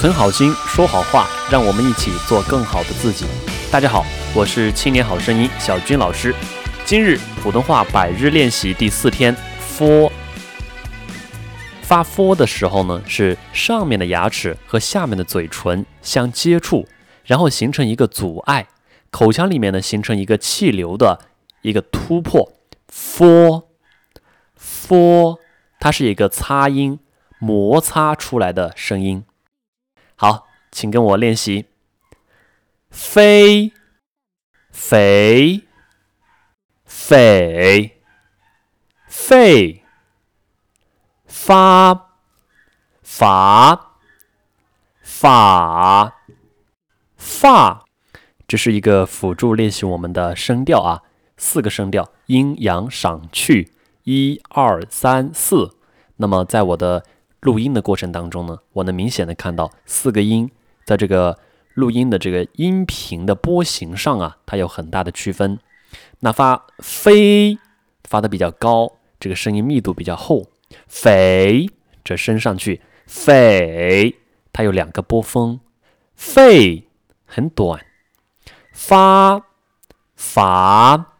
[0.00, 3.26] 存好心，说好话，让我们一起做更好的自己。
[3.68, 6.32] 大家好，我是青年好声音小军老师。
[6.84, 10.08] 今日普通话百日练习第四天，for
[11.82, 16.86] 发 for 的时候呢，是上面的牙齿和下面的嘴唇相接触，
[17.24, 18.68] 然后形成一个阻碍，
[19.10, 21.18] 口腔里面呢形成一个气流的
[21.62, 22.52] 一个突破。
[22.88, 23.64] for
[24.56, 25.38] for
[25.80, 27.00] 它是一个擦音，
[27.40, 29.24] 摩擦出来的声音。
[30.20, 31.66] 好，请跟我练习。
[32.90, 33.72] 飞，
[34.72, 35.62] 肥，
[36.84, 38.00] 肥，
[39.06, 39.84] 沸，
[41.24, 42.16] 发，
[43.00, 43.92] 法，
[45.02, 46.12] 法，
[47.16, 47.84] 发。
[48.48, 51.02] 这是一个辅助练习我们的声调啊，
[51.36, 55.76] 四个声调，阴阳上去，一二三四。
[56.16, 57.04] 那么在我的
[57.40, 60.50] 录音的过程当中呢，我能明显的看到四个音
[60.84, 61.38] 在这个
[61.74, 65.58] 录音的这个音频的波形上啊，它有很大的区分。
[66.20, 67.58] 那发飞
[68.04, 70.42] 发的比较高，这个声音密度比较厚；
[70.86, 71.70] 肥
[72.02, 74.16] 这升上去，肥
[74.52, 75.60] 它有两个波峰，
[76.14, 76.88] 肺
[77.24, 77.84] 很短。
[78.72, 79.42] 发
[80.14, 81.14] 法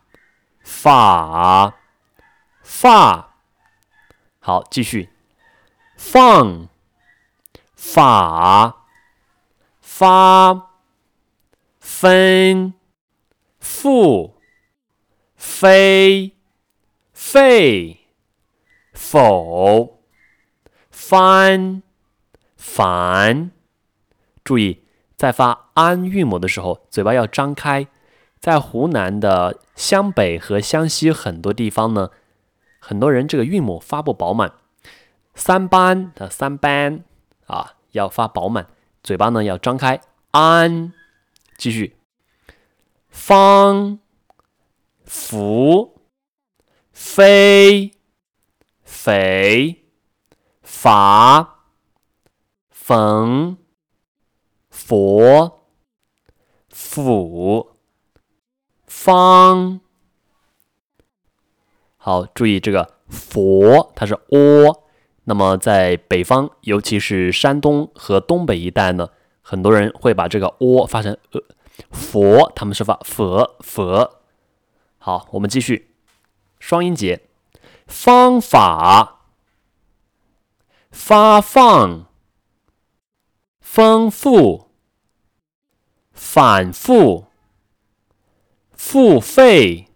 [0.62, 1.74] 法
[2.62, 3.34] 发，
[4.38, 5.08] 好，继续。
[5.98, 6.68] 放，
[7.74, 8.86] 法，
[9.80, 10.70] 发，
[11.80, 12.72] 分，
[13.58, 14.36] 复，
[15.36, 16.36] 飞，
[17.12, 17.98] 沸，
[18.92, 19.98] 否，
[20.88, 21.82] 翻，
[22.56, 23.50] 烦。
[24.44, 24.84] 注意，
[25.16, 27.88] 在发安韵母的时候，嘴巴要张开。
[28.38, 32.10] 在湖南的湘北和湘西很多地方呢，
[32.78, 34.52] 很多人这个韵母发不饱满。
[35.38, 37.04] 三班的三班
[37.46, 38.66] 啊，要发饱满，
[39.04, 40.00] 嘴巴呢要张开。
[40.32, 40.92] 安，
[41.56, 41.96] 继续。
[43.08, 44.00] 方，
[45.04, 46.00] 福，
[46.92, 47.92] 飞，
[48.82, 49.84] 肥，
[50.62, 51.60] 法，
[52.70, 53.56] 冯，
[54.68, 55.62] 佛，
[56.68, 57.76] 府，
[58.86, 59.80] 方。
[61.96, 64.87] 好，注意这个佛，它是 o。
[65.28, 69.10] 那么在北方，尤其是山东和东北一带呢，
[69.42, 71.42] 很多人会把这个“喔”发成“呃”，
[71.92, 74.22] 佛他们是发“佛佛”。
[74.96, 75.90] 好，我们继续
[76.58, 77.20] 双音节：
[77.86, 79.26] 方法、
[80.90, 82.06] 发放、
[83.60, 84.70] 丰富、
[86.10, 87.26] 反复、
[88.72, 89.88] 付费、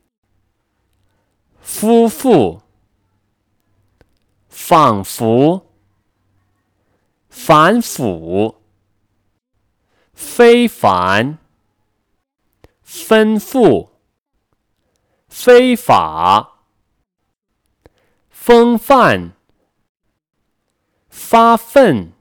[1.62, 2.60] 夫妇。
[4.64, 5.66] 仿佛、
[7.28, 8.62] 反腐、
[10.14, 11.36] 非凡、
[12.86, 13.88] 吩咐、
[15.28, 16.60] 非法、
[18.30, 19.32] 风范、
[21.08, 22.12] 发愤、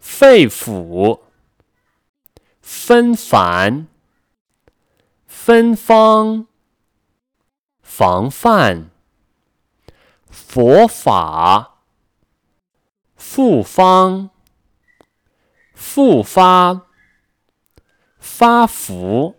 [0.00, 1.20] 肺腑、
[2.60, 3.86] 纷繁、
[5.28, 6.48] 芬芳、
[7.82, 8.97] 防范。
[10.60, 11.84] 佛法、
[13.14, 14.30] 复方、
[15.72, 16.88] 复发、
[18.18, 19.36] 发福、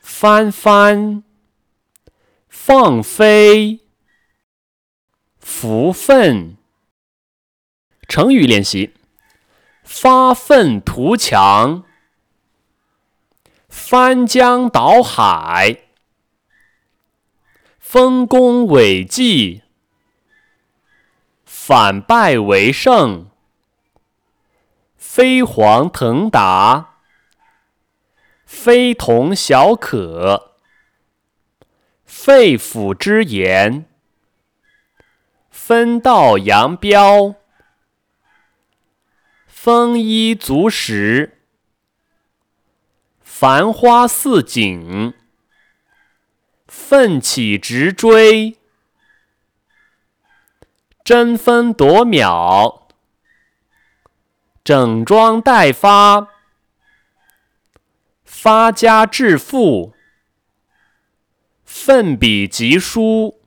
[0.00, 1.24] 翻翻、
[2.48, 3.80] 放飞、
[5.40, 6.56] 福分。
[8.06, 8.94] 成语练习：
[9.82, 11.82] 发愤图强、
[13.68, 15.85] 翻江倒海。
[17.98, 19.62] 丰功伟绩，
[21.46, 23.30] 反败为胜，
[24.98, 26.98] 飞黄腾达，
[28.44, 30.56] 非同小可，
[32.04, 33.86] 肺腑之言，
[35.48, 37.36] 分道扬镳，
[39.46, 41.38] 丰衣足食，
[43.22, 45.14] 繁花似锦。
[46.66, 48.56] 奋起直追，
[51.04, 52.88] 争分夺秒，
[54.64, 56.28] 整装待发，
[58.24, 59.94] 发家致富，
[61.64, 63.38] 奋笔疾书。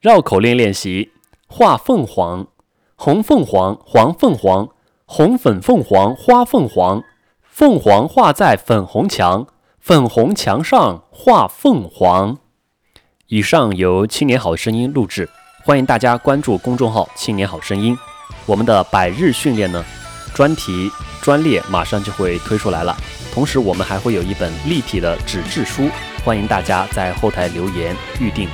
[0.00, 1.12] 绕口令练习：
[1.46, 2.48] 画凤凰，
[2.96, 4.74] 红凤凰，黄凤凰，
[5.04, 7.04] 红粉凤凰，花凤凰，
[7.42, 9.46] 凤凰画在粉红墙。
[9.88, 12.36] 粉红墙上画凤凰。
[13.28, 15.26] 以上由青年好声音录制，
[15.64, 17.96] 欢迎大家关注公众号“青年好声音”。
[18.44, 19.82] 我们的百日训练呢，
[20.34, 20.90] 专题
[21.22, 22.94] 专列马上就会推出来了。
[23.32, 25.88] 同时，我们还会有一本立体的纸质书，
[26.22, 28.46] 欢迎大家在后台留言预定。